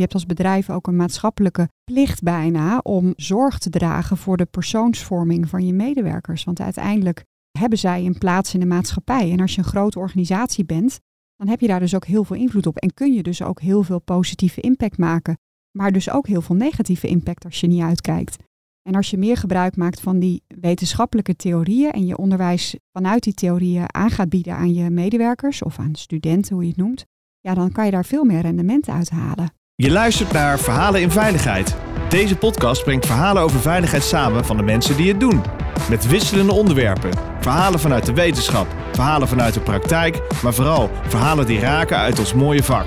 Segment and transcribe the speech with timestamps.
[0.00, 4.44] Je hebt als bedrijf ook een maatschappelijke plicht bijna om zorg te dragen voor de
[4.44, 6.44] persoonsvorming van je medewerkers.
[6.44, 7.24] Want uiteindelijk
[7.58, 9.32] hebben zij een plaats in de maatschappij.
[9.32, 11.00] En als je een grote organisatie bent,
[11.36, 12.76] dan heb je daar dus ook heel veel invloed op.
[12.76, 15.38] En kun je dus ook heel veel positieve impact maken.
[15.78, 18.36] Maar dus ook heel veel negatieve impact als je niet uitkijkt.
[18.82, 23.34] En als je meer gebruik maakt van die wetenschappelijke theorieën en je onderwijs vanuit die
[23.34, 27.04] theorieën aan gaat bieden aan je medewerkers of aan studenten, hoe je het noemt,
[27.40, 29.58] ja, dan kan je daar veel meer rendement uit halen.
[29.80, 31.76] Je luistert naar Verhalen in Veiligheid.
[32.08, 35.42] Deze podcast brengt verhalen over veiligheid samen van de mensen die het doen.
[35.88, 37.10] Met wisselende onderwerpen.
[37.40, 42.34] Verhalen vanuit de wetenschap, verhalen vanuit de praktijk, maar vooral verhalen die raken uit ons
[42.34, 42.86] mooie vak.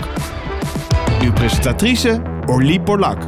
[1.22, 3.22] Uw presentatrice Orlie Borlak.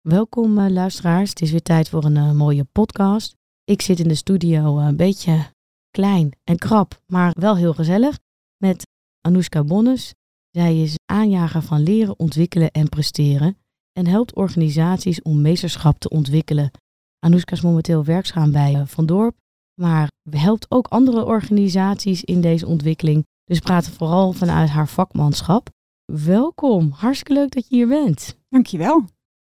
[0.00, 3.36] Welkom uh, luisteraars, het is weer tijd voor een uh, mooie podcast.
[3.64, 5.51] Ik zit in de studio uh, een beetje
[5.92, 8.18] klein en krap, maar wel heel gezellig
[8.56, 8.86] met
[9.20, 10.14] Anoushka Bonnes.
[10.50, 13.56] Zij is aanjager van leren, ontwikkelen en presteren
[13.92, 16.70] en helpt organisaties om meesterschap te ontwikkelen.
[17.18, 19.36] Anoushka is momenteel werkzaam bij Van Dorp,
[19.80, 23.24] maar helpt ook andere organisaties in deze ontwikkeling.
[23.44, 25.68] Dus praten vooral vanuit haar vakmanschap.
[26.04, 28.36] Welkom, hartstikke leuk dat je hier bent.
[28.48, 29.04] Dankjewel.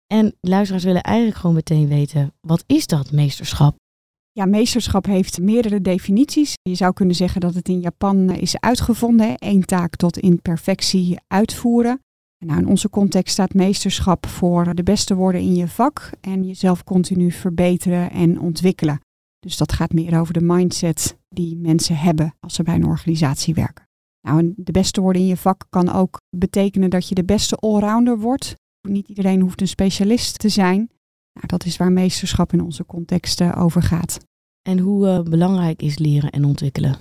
[0.08, 3.76] En luisteraars willen eigenlijk gewoon meteen weten, wat is dat meesterschap?
[4.38, 6.54] Ja, meesterschap heeft meerdere definities.
[6.62, 9.36] Je zou kunnen zeggen dat het in Japan is uitgevonden.
[9.38, 12.00] Eén taak tot in perfectie uitvoeren.
[12.46, 16.84] Nou, in onze context staat meesterschap voor de beste worden in je vak en jezelf
[16.84, 19.00] continu verbeteren en ontwikkelen.
[19.40, 23.54] Dus dat gaat meer over de mindset die mensen hebben als ze bij een organisatie
[23.54, 23.88] werken.
[24.22, 28.20] Nou, de beste worden in je vak kan ook betekenen dat je de beste allrounder
[28.20, 28.56] wordt.
[28.88, 30.90] Niet iedereen hoeft een specialist te zijn.
[31.36, 34.18] Nou, dat is waar meesterschap in onze context over gaat.
[34.62, 36.96] En hoe uh, belangrijk is leren en ontwikkelen?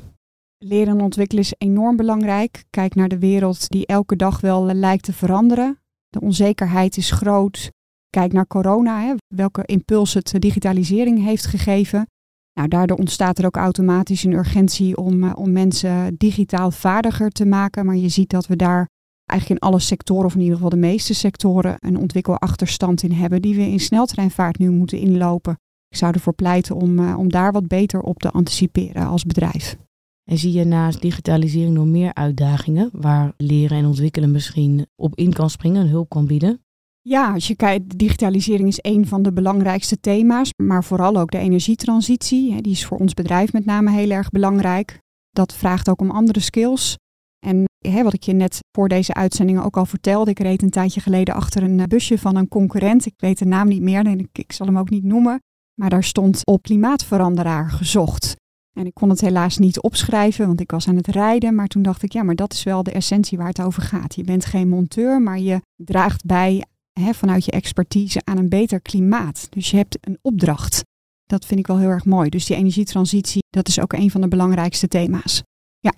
[0.59, 2.65] Leren en ontwikkelen is enorm belangrijk.
[2.71, 5.79] Kijk naar de wereld die elke dag wel uh, lijkt te veranderen.
[6.09, 7.71] De onzekerheid is groot.
[8.11, 12.07] Kijk naar corona, hè, welke impuls het digitalisering heeft gegeven.
[12.53, 17.87] Nou, daardoor ontstaat er ook automatisch een urgentie om, om mensen digitaal vaardiger te maken.
[17.87, 18.89] Maar je ziet dat we daar
[19.27, 23.43] eigenlijk in alle sectoren, of in ieder geval de meeste sectoren, een ontwikkelachterstand in hebben
[23.43, 25.59] die we in sneltreinvaart nu moeten inlopen.
[25.89, 29.77] Ik zou ervoor pleiten om, uh, om daar wat beter op te anticiperen als bedrijf.
[30.25, 35.33] En zie je naast digitalisering nog meer uitdagingen waar leren en ontwikkelen misschien op in
[35.33, 36.65] kan springen en hulp kan bieden?
[37.01, 41.39] Ja, als je kijkt, digitalisering is een van de belangrijkste thema's, maar vooral ook de
[41.39, 42.63] energietransitie.
[42.63, 44.99] Die is voor ons bedrijf met name heel erg belangrijk.
[45.31, 46.97] Dat vraagt ook om andere skills.
[47.47, 50.71] En hè, wat ik je net voor deze uitzending ook al vertelde, ik reed een
[50.71, 53.07] tijdje geleden achter een eh, busje van een concurrent.
[53.07, 55.39] Ik weet de naam niet meer en ik, ik zal hem ook niet noemen.
[55.75, 58.37] Maar daar stond op klimaatveranderaar gezocht.
[58.73, 61.55] En ik kon het helaas niet opschrijven, want ik was aan het rijden.
[61.55, 64.15] Maar toen dacht ik, ja, maar dat is wel de essentie waar het over gaat.
[64.15, 66.65] Je bent geen monteur, maar je draagt bij
[67.01, 69.47] hè, vanuit je expertise aan een beter klimaat.
[69.51, 70.83] Dus je hebt een opdracht.
[71.25, 72.29] Dat vind ik wel heel erg mooi.
[72.29, 75.43] Dus die energietransitie, dat is ook een van de belangrijkste thema's.
[75.79, 75.93] Ja.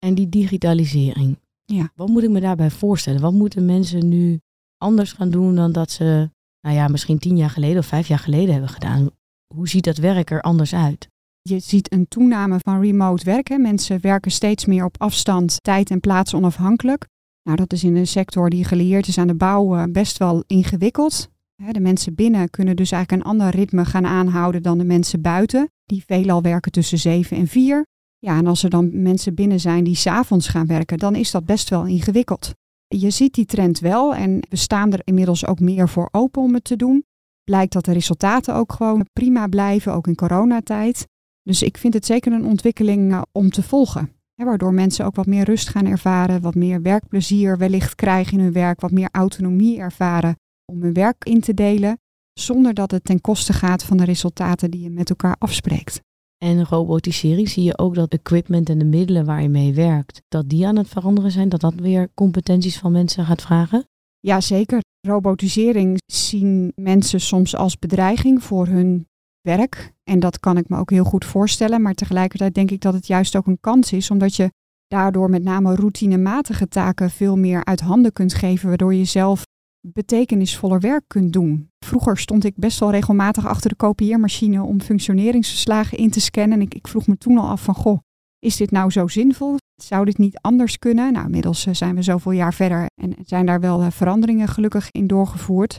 [0.00, 1.38] En die digitalisering.
[1.64, 1.92] Ja.
[1.94, 3.20] Wat moet ik me daarbij voorstellen?
[3.20, 4.40] Wat moeten mensen nu
[4.76, 6.30] anders gaan doen dan dat ze,
[6.60, 9.10] nou ja, misschien tien jaar geleden of vijf jaar geleden hebben gedaan?
[9.54, 11.08] Hoe ziet dat werk er anders uit?
[11.42, 13.60] Je ziet een toename van remote werken.
[13.60, 17.08] Mensen werken steeds meer op afstand, tijd en plaats onafhankelijk.
[17.42, 20.44] Nou, dat is in een sector die gelieerd is aan de bouw eh, best wel
[20.46, 21.28] ingewikkeld.
[21.70, 25.70] De mensen binnen kunnen dus eigenlijk een ander ritme gaan aanhouden dan de mensen buiten,
[25.84, 27.86] die veelal werken tussen 7 en 4.
[28.22, 31.44] Ja, en als er dan mensen binnen zijn die s'avonds gaan werken, dan is dat
[31.44, 32.54] best wel ingewikkeld.
[32.86, 36.54] Je ziet die trend wel en we staan er inmiddels ook meer voor open om
[36.54, 37.04] het te doen.
[37.44, 41.06] Blijkt dat de resultaten ook gewoon prima blijven, ook in coronatijd.
[41.42, 44.12] Dus ik vind het zeker een ontwikkeling eh, om te volgen.
[44.34, 48.52] waardoor mensen ook wat meer rust gaan ervaren, wat meer werkplezier wellicht krijgen in hun
[48.52, 50.36] werk, wat meer autonomie ervaren
[50.72, 51.98] om hun werk in te delen,
[52.32, 56.00] zonder dat het ten koste gaat van de resultaten die je met elkaar afspreekt.
[56.44, 60.48] En robotisering zie je ook dat equipment en de middelen waar je mee werkt, dat
[60.48, 63.84] die aan het veranderen zijn, dat dat weer competenties van mensen gaat vragen?
[64.20, 64.80] Ja, zeker.
[65.00, 69.06] Robotisering zien mensen soms als bedreiging voor hun
[69.40, 69.92] werk.
[70.04, 71.82] En dat kan ik me ook heel goed voorstellen.
[71.82, 74.50] Maar tegelijkertijd denk ik dat het juist ook een kans is, omdat je
[74.86, 79.42] daardoor met name routinematige taken veel meer uit handen kunt geven, waardoor je zelf
[79.80, 81.70] betekenisvoller werk kunt doen.
[81.84, 86.58] Vroeger stond ik best wel regelmatig achter de kopieermachine om functioneringsverslagen in te scannen.
[86.58, 87.98] En ik, ik vroeg me toen al af van, goh,
[88.38, 89.56] is dit nou zo zinvol?
[89.82, 91.12] Zou dit niet anders kunnen?
[91.12, 94.90] Nou, inmiddels eh, zijn we zoveel jaar verder en zijn daar wel eh, veranderingen gelukkig
[94.90, 95.78] in doorgevoerd.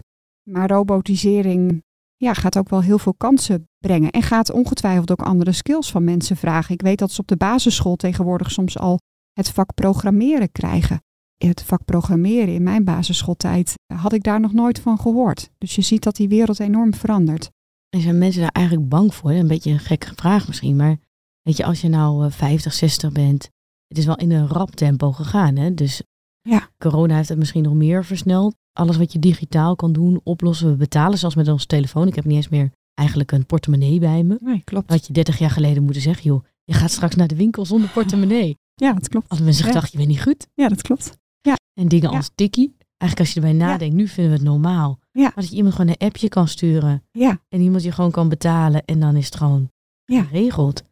[0.50, 1.83] Maar robotisering
[2.18, 4.12] ja, gaat ook wel heel veel kansen brengen.
[4.12, 6.74] En gaat ongetwijfeld ook andere skills van mensen vragen.
[6.74, 9.00] Ik weet dat ze op de basisschool tegenwoordig soms al
[9.33, 11.01] het vak programmeren krijgen.
[11.47, 15.49] Het vak programmeren in mijn basisschooltijd had ik daar nog nooit van gehoord.
[15.57, 17.49] Dus je ziet dat die wereld enorm verandert.
[17.89, 19.31] En zijn mensen daar eigenlijk bang voor?
[19.31, 20.97] Een beetje een gekke vraag misschien, maar
[21.41, 23.49] weet je, als je nou 50, eh, 60 bent,
[23.88, 25.55] het is wel in een rap tempo gegaan.
[25.55, 25.73] Hè?
[25.73, 26.01] Dus
[26.41, 26.69] ja.
[26.77, 28.55] corona heeft het misschien nog meer versneld.
[28.73, 30.69] Alles wat je digitaal kan doen, oplossen.
[30.69, 32.07] We betalen zelfs met onze telefoon.
[32.07, 34.37] Ik heb niet eens meer eigenlijk een portemonnee bij me.
[34.41, 34.89] Nee, klopt.
[34.89, 37.89] Had je 30 jaar geleden moeten zeggen, joh, je gaat straks naar de winkel zonder
[37.89, 38.57] portemonnee.
[38.75, 39.29] Ja, dat klopt.
[39.29, 39.71] Als mensen ja.
[39.71, 40.47] dachten, je bent niet goed.
[40.53, 41.19] Ja, dat klopt.
[41.41, 41.55] Ja.
[41.73, 42.75] En dingen als tikkie.
[42.97, 44.99] Eigenlijk als je erbij nadenkt, nu vinden we het normaal.
[45.11, 45.21] Ja.
[45.21, 47.03] Maar dat je iemand gewoon een appje kan sturen.
[47.11, 47.41] Ja.
[47.49, 49.69] En iemand je gewoon kan betalen en dan is het gewoon
[50.05, 50.23] ja.
[50.23, 50.83] geregeld.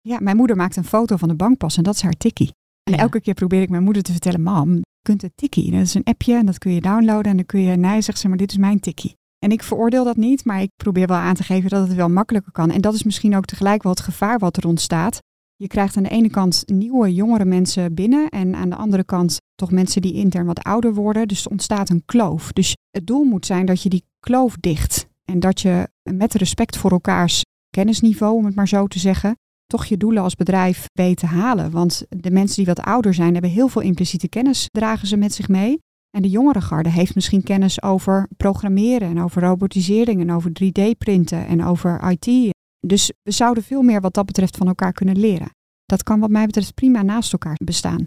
[0.00, 2.52] Ja, mijn moeder maakt een foto van de bankpas en dat is haar tikkie.
[2.90, 5.70] En elke keer probeer ik mijn moeder te vertellen, mam, je kunt het tikkie.
[5.70, 8.18] Dat is een appje en dat kun je downloaden en dan kun je, nee, zegt
[8.18, 9.16] ze, maar dit is mijn tikkie.
[9.38, 12.08] En ik veroordeel dat niet, maar ik probeer wel aan te geven dat het wel
[12.08, 12.70] makkelijker kan.
[12.70, 15.18] En dat is misschien ook tegelijk wel het gevaar wat er ontstaat.
[15.60, 19.36] Je krijgt aan de ene kant nieuwe, jongere mensen binnen en aan de andere kant
[19.54, 21.28] toch mensen die intern wat ouder worden.
[21.28, 22.52] Dus er ontstaat een kloof.
[22.52, 26.76] Dus het doel moet zijn dat je die kloof dicht en dat je met respect
[26.76, 31.16] voor elkaars kennisniveau, om het maar zo te zeggen, toch je doelen als bedrijf weet
[31.18, 31.70] te halen.
[31.70, 35.34] Want de mensen die wat ouder zijn, hebben heel veel impliciete kennis, dragen ze met
[35.34, 35.78] zich mee.
[36.10, 41.46] En de jongere garde heeft misschien kennis over programmeren en over robotisering en over 3D-printen
[41.46, 42.56] en over IT.
[42.80, 45.50] Dus we zouden veel meer wat dat betreft van elkaar kunnen leren.
[45.86, 48.06] Dat kan wat mij betreft prima naast elkaar bestaan.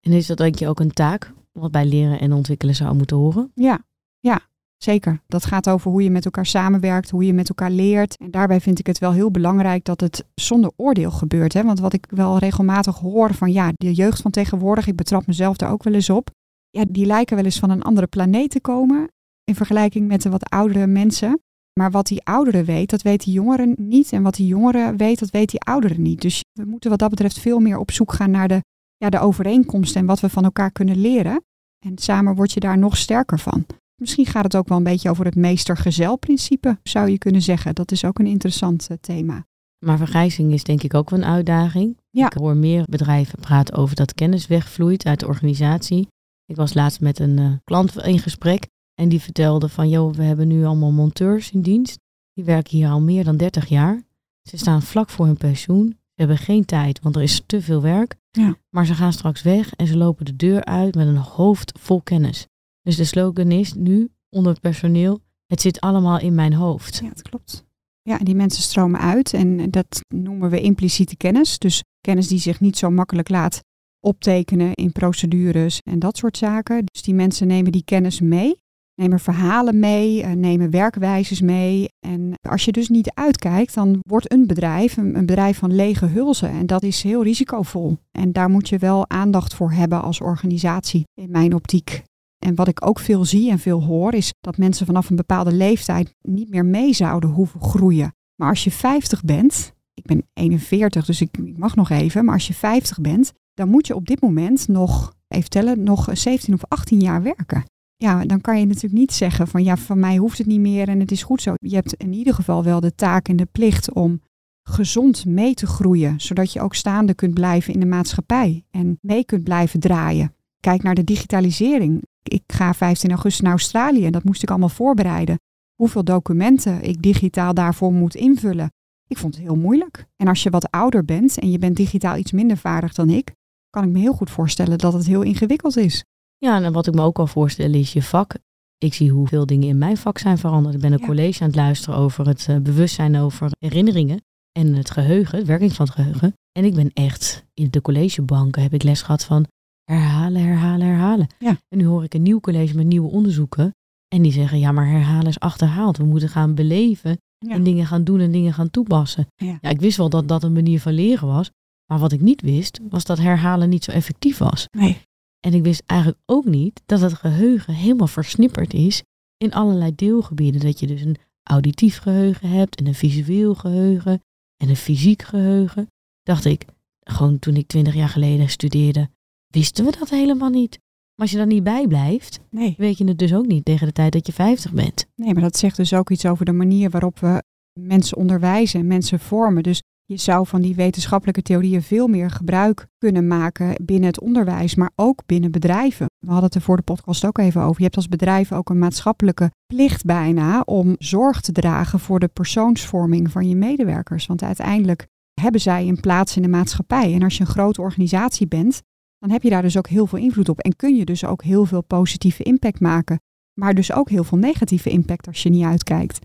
[0.00, 3.16] En is dat denk je ook een taak wat bij leren en ontwikkelen zou moeten
[3.16, 3.52] horen?
[3.54, 3.84] Ja,
[4.20, 4.40] ja,
[4.76, 5.20] zeker.
[5.26, 8.16] Dat gaat over hoe je met elkaar samenwerkt, hoe je met elkaar leert.
[8.16, 11.52] En daarbij vind ik het wel heel belangrijk dat het zonder oordeel gebeurt.
[11.52, 11.64] Hè?
[11.64, 15.56] Want wat ik wel regelmatig hoor van ja, de jeugd van tegenwoordig, ik betrap mezelf
[15.56, 16.30] daar ook wel eens op
[16.70, 19.12] ja, die lijken wel eens van een andere planeet te komen
[19.44, 21.42] in vergelijking met de wat oudere mensen.
[21.80, 24.12] Maar wat die ouderen weet, dat weet die jongeren niet.
[24.12, 26.20] En wat die jongeren weet, dat weet die ouderen niet.
[26.20, 28.62] Dus we moeten wat dat betreft veel meer op zoek gaan naar de,
[28.96, 31.44] ja, de overeenkomsten en wat we van elkaar kunnen leren.
[31.86, 33.66] En samen word je daar nog sterker van.
[34.00, 37.74] Misschien gaat het ook wel een beetje over het meester-gezel-principe, zou je kunnen zeggen.
[37.74, 39.46] Dat is ook een interessant eh, thema.
[39.84, 41.98] Maar vergrijzing is denk ik ook wel een uitdaging.
[42.10, 42.26] Ja.
[42.26, 46.08] Ik hoor meer bedrijven praten over dat kennis wegvloeit uit de organisatie.
[46.46, 48.66] Ik was laatst met een uh, klant in gesprek
[49.00, 51.98] en die vertelde van, joh, we hebben nu allemaal monteurs in dienst.
[52.32, 54.02] Die werken hier al meer dan 30 jaar.
[54.42, 55.88] Ze staan vlak voor hun pensioen.
[55.88, 58.16] Ze hebben geen tijd, want er is te veel werk.
[58.30, 58.56] Ja.
[58.70, 62.02] Maar ze gaan straks weg en ze lopen de deur uit met een hoofd vol
[62.02, 62.46] kennis.
[62.82, 67.00] Dus de slogan is nu onder het personeel, het zit allemaal in mijn hoofd.
[67.02, 67.64] Ja, dat klopt.
[68.02, 71.58] Ja, en die mensen stromen uit en dat noemen we impliciete kennis.
[71.58, 73.60] Dus kennis die zich niet zo makkelijk laat
[74.00, 76.84] optekenen in procedures en dat soort zaken.
[76.84, 78.56] Dus die mensen nemen die kennis mee,
[79.00, 81.88] nemen verhalen mee, eh, nemen werkwijzes mee.
[82.06, 86.50] En als je dus niet uitkijkt, dan wordt een bedrijf een, bedrijf van lege hulzen.
[86.50, 87.96] En dat is heel risicovol.
[88.10, 92.02] En daar moet je wel aandacht voor hebben als organisatie, in mijn optiek.
[92.38, 95.52] En wat ik ook veel zie en veel hoor, is dat mensen vanaf een bepaalde
[95.52, 98.14] leeftijd niet meer mee zouden hoeven groeien.
[98.36, 102.34] Maar als je 50 bent, ik ben 41, dus ik, ik mag nog even, maar
[102.34, 106.54] als je 50 bent, dan moet je op dit moment nog, even tellen, nog 17
[106.54, 107.64] of 18 jaar werken.
[108.02, 110.88] Ja, dan kan je natuurlijk niet zeggen van ja, van mij hoeft het niet meer
[110.88, 111.54] en het is goed zo.
[111.56, 114.20] Je hebt in ieder geval wel de taak en de plicht om
[114.62, 119.24] gezond mee te groeien, zodat je ook staande kunt blijven in de maatschappij en mee
[119.24, 120.34] kunt blijven draaien.
[120.60, 122.02] Kijk naar de digitalisering.
[122.22, 125.40] Ik ga 15 augustus naar Australië en dat moest ik allemaal voorbereiden.
[125.74, 128.72] Hoeveel documenten ik digitaal daarvoor moet invullen.
[129.06, 130.06] Ik vond het heel moeilijk.
[130.16, 133.32] En als je wat ouder bent en je bent digitaal iets minder vaardig dan ik,
[133.70, 136.04] kan ik me heel goed voorstellen dat het heel ingewikkeld is.
[136.40, 138.34] Ja, en wat ik me ook kan voorstellen is je vak.
[138.78, 140.74] Ik zie hoeveel dingen in mijn vak zijn veranderd.
[140.74, 144.90] Ik ben een college aan het luisteren over het uh, bewustzijn over herinneringen en het
[144.90, 146.34] geheugen, de werking van het geheugen.
[146.52, 149.46] En ik ben echt, in de collegebanken heb ik les gehad van
[149.84, 151.26] herhalen, herhalen, herhalen.
[151.38, 151.56] Ja.
[151.68, 153.74] En nu hoor ik een nieuw college met nieuwe onderzoeken.
[154.14, 155.96] En die zeggen, ja, maar herhalen is achterhaald.
[155.96, 157.18] We moeten gaan beleven
[157.48, 159.26] en dingen gaan doen en dingen gaan toepassen.
[159.36, 159.58] Ja.
[159.60, 161.50] ja, ik wist wel dat dat een manier van leren was.
[161.86, 164.66] Maar wat ik niet wist, was dat herhalen niet zo effectief was.
[164.70, 165.00] Nee.
[165.40, 169.02] En ik wist eigenlijk ook niet dat het geheugen helemaal versnipperd is
[169.36, 170.60] in allerlei deelgebieden.
[170.60, 174.22] Dat je dus een auditief geheugen hebt en een visueel geheugen
[174.56, 175.86] en een fysiek geheugen.
[176.22, 176.64] Dacht ik,
[177.00, 179.10] gewoon toen ik twintig jaar geleden studeerde,
[179.46, 180.78] wisten we dat helemaal niet.
[181.14, 182.74] Maar als je daar niet bij blijft, nee.
[182.78, 185.06] weet je het dus ook niet tegen de tijd dat je 50 bent.
[185.14, 187.42] Nee, maar dat zegt dus ook iets over de manier waarop we
[187.80, 189.62] mensen onderwijzen en mensen vormen.
[189.62, 194.74] Dus Je zou van die wetenschappelijke theorieën veel meer gebruik kunnen maken binnen het onderwijs,
[194.74, 196.06] maar ook binnen bedrijven.
[196.18, 197.76] We hadden het er voor de podcast ook even over.
[197.76, 202.28] Je hebt als bedrijf ook een maatschappelijke plicht bijna om zorg te dragen voor de
[202.28, 204.26] persoonsvorming van je medewerkers.
[204.26, 205.06] Want uiteindelijk
[205.40, 207.14] hebben zij een plaats in de maatschappij.
[207.14, 208.82] En als je een grote organisatie bent,
[209.18, 210.58] dan heb je daar dus ook heel veel invloed op.
[210.58, 213.20] En kun je dus ook heel veel positieve impact maken.
[213.60, 216.18] Maar dus ook heel veel negatieve impact als je niet uitkijkt.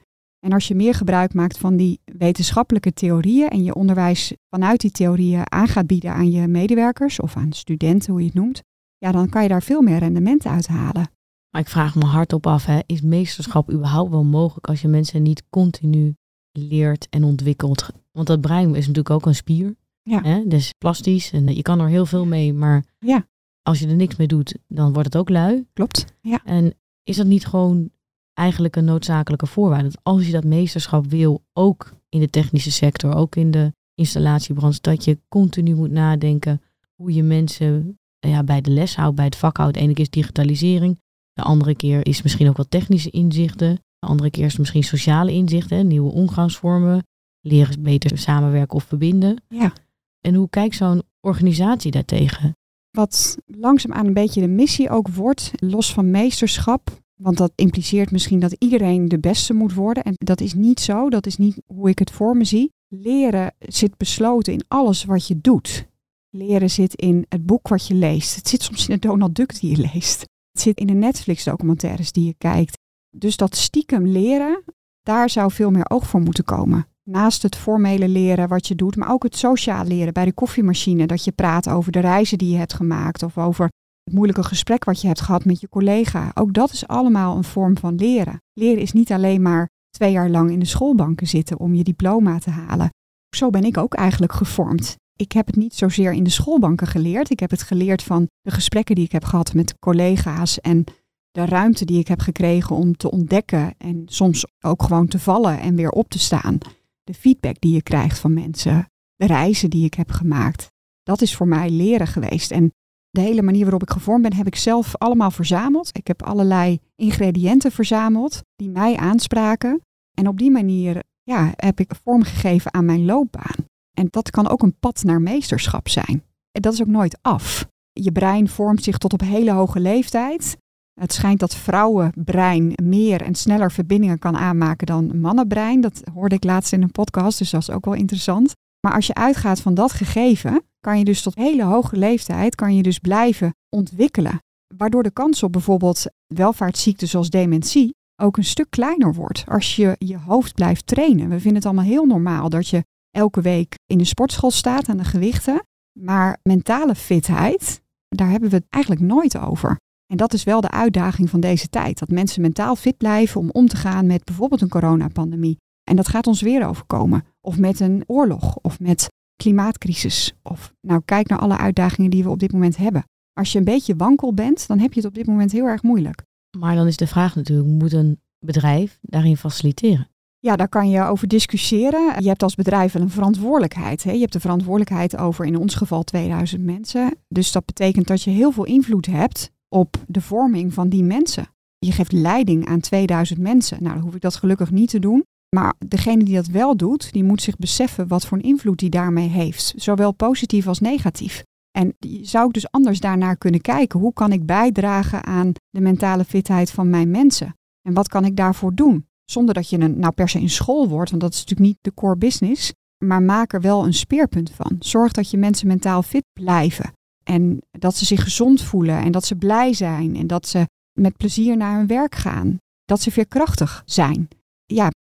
[0.46, 4.92] En als je meer gebruik maakt van die wetenschappelijke theorieën en je onderwijs vanuit die
[4.92, 8.64] theorieën aan gaat bieden aan je medewerkers of aan studenten, hoe je het noemt,
[8.98, 11.10] ja, dan kan je daar veel meer rendement uit halen.
[11.50, 15.22] Maar ik vraag me hardop af, hè, is meesterschap überhaupt wel mogelijk als je mensen
[15.22, 16.16] niet continu
[16.52, 17.90] leert en ontwikkelt?
[18.12, 19.76] Want dat brein is natuurlijk ook een spier.
[20.04, 20.22] Ja.
[20.22, 20.48] Hè?
[20.48, 23.28] Dus plastisch en je kan er heel veel mee, maar Ja.
[23.62, 25.66] als je er niks mee doet, dan wordt het ook lui.
[25.74, 26.06] Klopt.
[26.22, 26.42] Ja.
[26.44, 26.74] En
[27.04, 27.90] is dat niet gewoon
[28.36, 29.84] eigenlijk een noodzakelijke voorwaarde?
[29.90, 34.80] Dat als je dat meesterschap wil, ook in de technische sector, ook in de installatiebranche,
[34.82, 36.62] dat je continu moet nadenken
[36.96, 39.74] hoe je mensen ja, bij de les houdt, bij het vak houdt.
[39.74, 41.00] De ene keer is digitalisering,
[41.34, 45.32] de andere keer is misschien ook wat technische inzichten, de andere keer is misschien sociale
[45.32, 47.04] inzichten, nieuwe omgangsvormen,
[47.42, 49.44] leren beter samenwerken of verbinden.
[49.48, 49.74] Ja.
[50.22, 52.56] En hoe kijkt zo'n organisatie daartegen?
[52.92, 57.04] Wat langzaamaan een beetje de missie ook wordt, los van meesterschap.
[57.16, 60.04] Want dat impliceert misschien dat iedereen de beste moet worden.
[60.04, 61.10] En dat is niet zo.
[61.10, 62.74] Dat is niet hoe ik het voor me zie.
[62.88, 65.88] Leren zit besloten in alles wat je doet.
[66.30, 68.36] Leren zit in het boek wat je leest.
[68.36, 70.20] Het zit soms in de Donald Duck die je leest.
[70.52, 72.78] Het zit in de Netflix-documentaires die je kijkt.
[73.10, 74.64] Dus dat stiekem leren,
[75.04, 76.88] daar zou veel meer oog voor moeten komen.
[77.04, 81.08] Naast het formele leren wat je doet, maar ook het sociaal leren bij de koffiemachine.
[81.08, 83.70] Dat je praat over de reizen die je hebt gemaakt of over
[84.06, 86.32] het moeilijke gesprek wat je hebt gehad met je collega.
[86.34, 88.42] Ook dat is allemaal een vorm van leren.
[88.54, 92.40] Leren is niet alleen maar twee jaar lang in de schoolbanken zitten om je diploma
[92.40, 92.90] te halen.
[93.36, 94.96] Zo ben ik ook eigenlijk gevormd.
[95.16, 97.30] Ik heb het niet zozeer in de schoolbanken geleerd.
[97.30, 100.84] Ik heb het geleerd van de gesprekken die ik heb gehad met collega's en
[101.32, 105.60] de ruimte die ik heb gekregen om te ontdekken en soms ook gewoon te vallen
[105.60, 106.58] en weer op te staan.
[107.04, 110.72] De feedback die je krijgt van mensen, de reizen die ik heb gemaakt.
[111.04, 112.52] Dat is voor mij leren geweest.
[112.52, 112.74] En
[113.16, 115.90] de hele manier waarop ik gevormd ben, heb ik zelf allemaal verzameld.
[115.98, 119.82] Ik heb allerlei ingrediënten verzameld die mij aanspraken.
[120.14, 123.66] En op die manier ja, heb ik vormgegeven aan mijn loopbaan.
[123.94, 126.24] En dat kan ook een pad naar meesterschap zijn.
[126.52, 127.68] En dat is ook nooit af.
[127.92, 130.58] Je brein vormt zich tot op hele hoge leeftijd.
[131.02, 135.82] Het schijnt dat vrouwenbrein meer en sneller verbindingen kan aanmaken dan mannenbrein.
[135.82, 138.54] Dat hoorde ik laatst in een podcast, dus dat is ook wel interessant.
[138.86, 142.76] Maar als je uitgaat van dat gegeven, kan je dus tot hele hoge leeftijd kan
[142.76, 144.40] je dus blijven ontwikkelen.
[144.78, 149.96] Waardoor de kans op bijvoorbeeld welvaartsziekten zoals dementie ook een stuk kleiner wordt als je
[149.98, 151.30] je hoofd blijft trainen.
[151.30, 154.98] We vinden het allemaal heel normaal dat je elke week in de sportschool staat aan
[154.98, 155.66] de gewichten.
[156.00, 159.80] Maar mentale fitheid, daar hebben we het eigenlijk nooit over.
[160.08, 162.00] En dat is wel de uitdaging van deze tijd.
[162.00, 165.58] Dat mensen mentaal fit blijven om om te gaan met bijvoorbeeld een coronapandemie.
[165.84, 167.24] En dat gaat ons weer overkomen.
[167.46, 168.58] Of met een oorlog.
[168.62, 170.34] Of met klimaatcrisis.
[170.44, 173.04] Of nou, kijk naar alle uitdagingen die we op dit moment hebben.
[173.34, 175.84] Als je een beetje wankel bent, dan heb je het op dit moment heel erg
[175.84, 176.24] moeilijk.
[176.58, 180.10] Maar dan is de vraag natuurlijk, moet een bedrijf daarin faciliteren?
[180.40, 182.22] Ja, daar kan je over discussiëren.
[182.22, 184.04] Je hebt als bedrijf wel een verantwoordelijkheid.
[184.04, 184.12] Hè?
[184.12, 187.18] Je hebt de verantwoordelijkheid over in ons geval 2000 mensen.
[187.28, 191.48] Dus dat betekent dat je heel veel invloed hebt op de vorming van die mensen.
[191.78, 193.78] Je geeft leiding aan 2000 mensen.
[193.84, 195.26] Nou, dan hoef ik dat gelukkig niet te doen.
[195.50, 198.90] Maar degene die dat wel doet, die moet zich beseffen wat voor een invloed die
[198.90, 199.74] daarmee heeft.
[199.76, 201.44] Zowel positief als negatief.
[201.78, 204.00] En zou ik dus anders daarnaar kunnen kijken.
[204.00, 207.56] Hoe kan ik bijdragen aan de mentale fitheid van mijn mensen?
[207.88, 209.08] En wat kan ik daarvoor doen?
[209.24, 211.78] Zonder dat je een, nou per se in school wordt, want dat is natuurlijk niet
[211.82, 212.74] de core business.
[213.06, 214.76] Maar maak er wel een speerpunt van.
[214.80, 216.94] Zorg dat je mensen mentaal fit blijven.
[217.24, 220.68] En dat ze zich gezond voelen en dat ze blij zijn en dat ze
[221.00, 222.58] met plezier naar hun werk gaan.
[222.86, 224.28] Dat ze veerkrachtig zijn.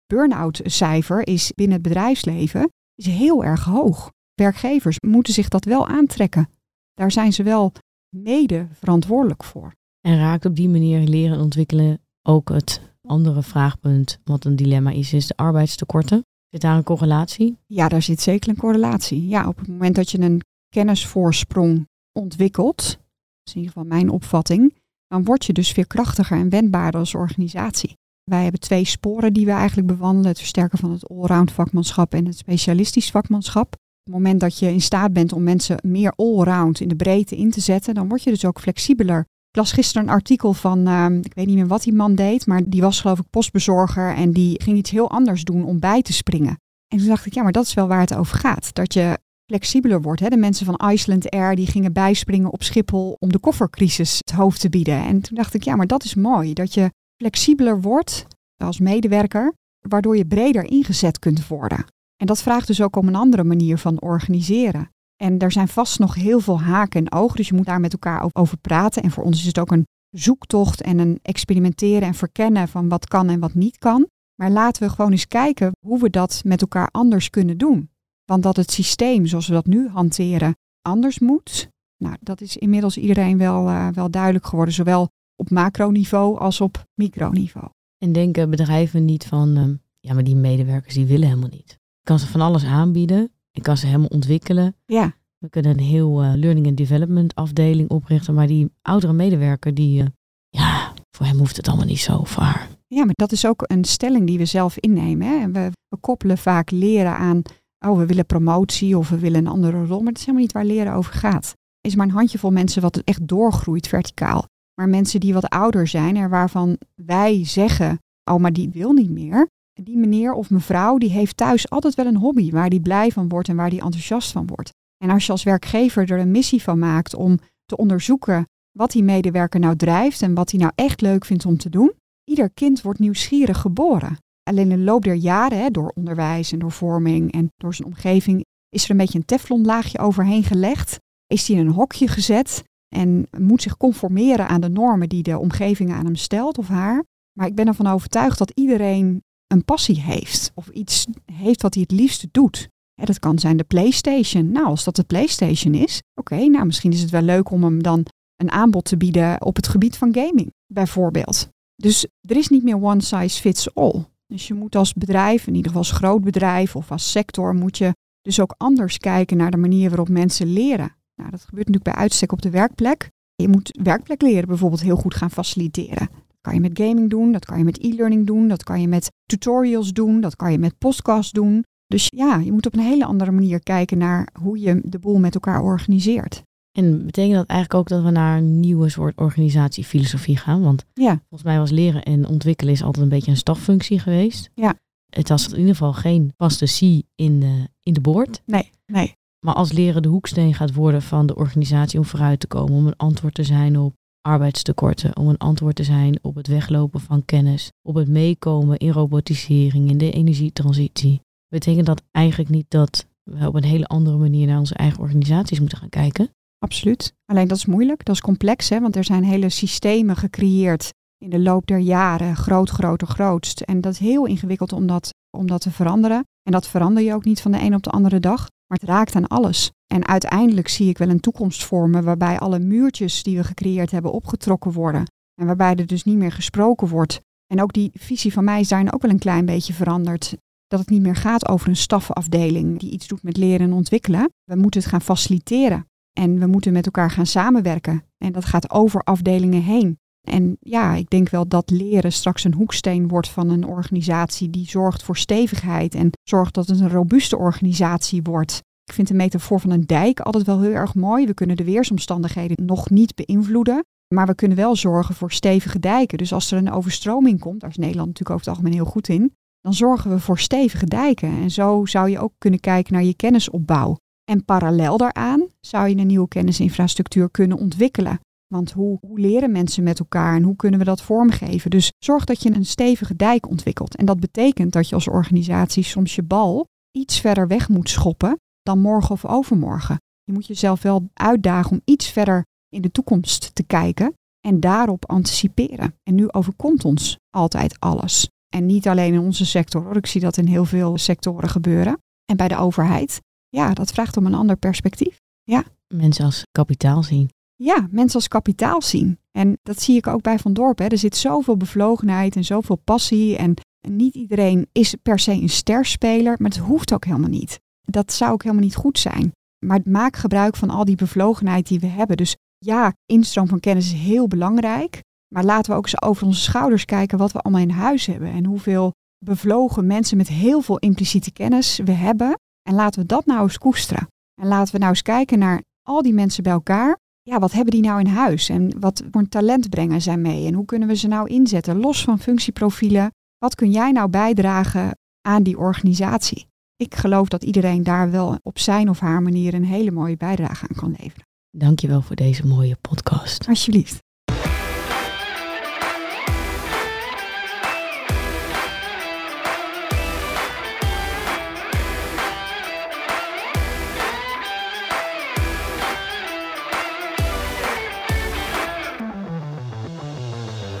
[0.07, 4.11] Burn-out cijfer is binnen het bedrijfsleven is heel erg hoog.
[4.33, 6.49] Werkgevers moeten zich dat wel aantrekken.
[6.93, 7.71] Daar zijn ze wel
[8.09, 9.73] mede verantwoordelijk voor.
[10.01, 14.91] En raakt op die manier leren en ontwikkelen ook het andere vraagpunt, wat een dilemma
[14.91, 16.25] is, is de arbeidstekorten.
[16.49, 17.57] Zit daar een correlatie?
[17.65, 19.27] Ja, daar zit zeker een correlatie.
[19.27, 22.97] Ja, op het moment dat je een kennisvoorsprong ontwikkelt, dat
[23.43, 24.73] is in ieder geval mijn opvatting,
[25.07, 27.97] dan word je dus veerkrachtiger en wendbaarder als organisatie.
[28.31, 30.29] Wij hebben twee sporen die we eigenlijk bewandelen.
[30.29, 33.73] Het versterken van het allround vakmanschap en het specialistisch vakmanschap.
[33.73, 37.37] Op het moment dat je in staat bent om mensen meer allround in de breedte
[37.37, 39.19] in te zetten, dan word je dus ook flexibeler.
[39.19, 42.45] Ik las gisteren een artikel van, uh, ik weet niet meer wat die man deed,
[42.45, 46.01] maar die was geloof ik postbezorger en die ging iets heel anders doen om bij
[46.01, 46.59] te springen.
[46.87, 48.73] En toen dacht ik, ja, maar dat is wel waar het over gaat.
[48.73, 49.19] Dat je
[49.51, 50.21] flexibeler wordt.
[50.21, 50.29] Hè?
[50.29, 54.59] De mensen van Iceland Air die gingen bijspringen op Schiphol om de koffercrisis het hoofd
[54.59, 55.05] te bieden.
[55.05, 56.53] En toen dacht ik, ja, maar dat is mooi.
[56.53, 59.53] Dat je flexibeler wordt als medewerker,
[59.89, 61.85] waardoor je breder ingezet kunt worden.
[62.15, 64.89] En dat vraagt dus ook om een andere manier van organiseren.
[65.15, 67.93] En er zijn vast nog heel veel haken en ogen, dus je moet daar met
[67.93, 69.03] elkaar over praten.
[69.03, 73.07] En voor ons is het ook een zoektocht en een experimenteren en verkennen van wat
[73.07, 74.07] kan en wat niet kan.
[74.35, 77.89] Maar laten we gewoon eens kijken hoe we dat met elkaar anders kunnen doen.
[78.25, 82.97] Want dat het systeem zoals we dat nu hanteren anders moet, nou, dat is inmiddels
[82.97, 87.69] iedereen wel, uh, wel duidelijk geworden, zowel op macroniveau als op microniveau.
[87.97, 89.63] En denken bedrijven niet van, uh,
[89.99, 91.71] ja, maar die medewerkers die willen helemaal niet.
[91.71, 94.75] Ik kan ze van alles aanbieden, ik kan ze helemaal ontwikkelen.
[94.85, 95.15] Ja.
[95.37, 100.03] We kunnen een heel uh, learning and development afdeling oprichten, maar die oudere medewerker, die,
[100.49, 102.69] ja, voor hem hoeft het allemaal niet zo vaar.
[102.87, 105.27] Ja, maar dat is ook een stelling die we zelf innemen.
[105.27, 105.51] Hè?
[105.51, 107.43] We, we koppelen vaak leren aan
[107.87, 109.97] oh, we willen promotie of we willen een andere rol.
[109.97, 111.53] Maar dat is helemaal niet waar leren over gaat.
[111.81, 114.45] Is maar een handjevol mensen wat echt doorgroeit verticaal.
[114.75, 117.99] Maar mensen die wat ouder zijn en waarvan wij zeggen,
[118.31, 119.47] oh, maar die wil niet meer.
[119.73, 123.29] Die meneer of mevrouw, die heeft thuis altijd wel een hobby waar die blij van
[123.29, 124.73] wordt en waar die enthousiast van wordt.
[125.03, 129.03] En als je als werkgever er een missie van maakt om te onderzoeken wat die
[129.03, 132.81] medewerker nou drijft en wat hij nou echt leuk vindt om te doen, ieder kind
[132.81, 134.17] wordt nieuwsgierig geboren.
[134.43, 137.87] Alleen in de loop der jaren, hè, door onderwijs en door vorming en door zijn
[137.87, 140.99] omgeving, is er een beetje een teflonlaagje overheen gelegd.
[141.27, 142.63] Is hij in een hokje gezet
[142.95, 147.03] en moet zich conformeren aan de normen die de omgeving aan hem stelt of haar.
[147.37, 151.83] Maar ik ben ervan overtuigd dat iedereen een passie heeft of iets heeft wat hij
[151.87, 152.69] het liefste doet.
[152.95, 154.51] dat kan zijn de PlayStation.
[154.51, 157.83] Nou, als dat de PlayStation is, oké, nou misschien is het wel leuk om hem
[157.83, 161.49] dan een aanbod te bieden op het gebied van gaming, bijvoorbeeld.
[161.75, 164.05] Dus er is niet meer one size fits all.
[164.27, 167.77] Dus je moet als bedrijf, in ieder geval als groot bedrijf of als sector, moet
[167.77, 170.95] je dus ook anders kijken naar de manier waarop mensen leren.
[171.15, 173.09] Nou, dat gebeurt natuurlijk bij uitstek op de werkplek.
[173.35, 176.07] Je moet werkplek leren bijvoorbeeld heel goed gaan faciliteren.
[176.27, 178.87] Dat kan je met gaming doen, dat kan je met e-learning doen, dat kan je
[178.87, 181.63] met tutorials doen, dat kan je met podcasts doen.
[181.87, 185.19] Dus ja, je moet op een hele andere manier kijken naar hoe je de boel
[185.19, 186.43] met elkaar organiseert.
[186.71, 190.61] En betekent dat eigenlijk ook dat we naar een nieuwe soort organisatiefilosofie gaan?
[190.61, 191.21] Want ja.
[191.29, 194.49] volgens mij was leren en ontwikkelen is altijd een beetje een staffunctie geweest.
[194.53, 194.75] Ja.
[195.09, 198.41] Het was in ieder geval geen vaste C in de, in de boord.
[198.45, 199.15] Nee, nee.
[199.45, 202.87] Maar als leren de hoeksteen gaat worden van de organisatie om vooruit te komen, om
[202.87, 207.25] een antwoord te zijn op arbeidstekorten, om een antwoord te zijn op het weglopen van
[207.25, 213.47] kennis, op het meekomen in robotisering, in de energietransitie, betekent dat eigenlijk niet dat we
[213.47, 216.29] op een hele andere manier naar onze eigen organisaties moeten gaan kijken?
[216.57, 217.13] Absoluut.
[217.25, 218.79] Alleen dat is moeilijk, dat is complex, hè?
[218.79, 223.61] want er zijn hele systemen gecreëerd in de loop der jaren, groot, groter, grootst.
[223.61, 226.23] En dat is heel ingewikkeld om dat, om dat te veranderen.
[226.43, 228.89] En dat verander je ook niet van de een op de andere dag, maar het
[228.89, 229.71] raakt aan alles.
[229.87, 234.11] En uiteindelijk zie ik wel een toekomst vormen waarbij alle muurtjes die we gecreëerd hebben
[234.11, 235.11] opgetrokken worden.
[235.41, 237.21] En waarbij er dus niet meer gesproken wordt.
[237.47, 240.37] En ook die visie van mij is daarin ook wel een klein beetje veranderd.
[240.67, 244.29] Dat het niet meer gaat over een stafafdeling die iets doet met leren en ontwikkelen.
[244.43, 245.85] We moeten het gaan faciliteren.
[246.17, 248.03] En we moeten met elkaar gaan samenwerken.
[248.17, 249.99] En dat gaat over afdelingen heen.
[250.25, 254.67] En ja, ik denk wel dat leren straks een hoeksteen wordt van een organisatie die
[254.69, 258.61] zorgt voor stevigheid en zorgt dat het een robuuste organisatie wordt.
[258.83, 261.25] Ik vind de metafoor van een dijk altijd wel heel erg mooi.
[261.25, 266.17] We kunnen de weersomstandigheden nog niet beïnvloeden, maar we kunnen wel zorgen voor stevige dijken.
[266.17, 269.07] Dus als er een overstroming komt, daar is Nederland natuurlijk over het algemeen heel goed
[269.07, 271.29] in, dan zorgen we voor stevige dijken.
[271.29, 273.97] En zo zou je ook kunnen kijken naar je kennisopbouw.
[274.31, 278.19] En parallel daaraan zou je een nieuwe kennisinfrastructuur kunnen ontwikkelen.
[278.47, 281.69] Want hoe, hoe, leren mensen met elkaar en hoe kunnen we dat vormgeven?
[281.69, 283.95] Dus zorg dat je een stevige dijk ontwikkelt.
[283.95, 288.39] En dat betekent dat je als organisatie soms je bal iets verder weg moet schoppen
[288.61, 289.97] dan morgen of overmorgen.
[290.23, 294.13] Je moet jezelf wel uitdagen om iets verder in de toekomst te kijken
[294.47, 295.95] en daarop anticiperen.
[296.03, 298.29] En nu overkomt ons altijd alles.
[298.55, 301.97] En niet alleen in onze sector, ik zie dat in heel veel sectoren gebeuren.
[302.25, 305.21] En bij de overheid ja, dat vraagt om een ander perspectief.
[305.43, 305.63] Ja.
[305.93, 307.29] Mensen als kapitaal zien.
[307.55, 309.19] Ja, mensen als kapitaal zien.
[309.31, 310.77] En dat zie ik ook bij Van Dorp.
[310.77, 310.85] Hè.
[310.85, 313.37] Er zit zoveel bevlogenheid en zoveel passie.
[313.37, 313.53] En
[313.87, 317.59] niet iedereen is per se een sterspeler, maar het hoeft ook helemaal niet.
[317.81, 319.31] Dat zou ook helemaal niet goed zijn.
[319.65, 322.17] Maar maak gebruik van al die bevlogenheid die we hebben.
[322.17, 325.01] Dus ja, instroom van kennis is heel belangrijk.
[325.33, 328.31] Maar laten we ook eens over onze schouders kijken wat we allemaal in huis hebben.
[328.31, 328.93] En hoeveel
[329.25, 332.39] bevlogen mensen met heel veel impliciete kennis we hebben.
[332.69, 334.07] En laten we dat nou eens koesteren.
[334.41, 336.97] En laten we nou eens kijken naar al die mensen bij elkaar.
[337.29, 338.49] Ja, wat hebben die nou in huis?
[338.49, 340.47] En wat voor een talent brengen zij mee?
[340.47, 341.79] En hoe kunnen we ze nou inzetten?
[341.79, 343.11] Los van functieprofielen.
[343.37, 346.47] Wat kun jij nou bijdragen aan die organisatie?
[346.77, 350.67] ik geloof dat iedereen daar wel op zijn of haar manier een hele mooie bijdrage
[350.67, 351.27] aan kan leveren.
[351.57, 353.47] Dankjewel voor deze mooie podcast.
[353.47, 354.03] Alsjeblieft.